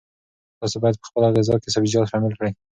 [0.59, 2.51] تاسي باید په خپله غذا کې سبزیجات شامل کړئ.